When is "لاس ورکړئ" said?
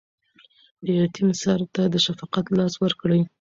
2.57-3.21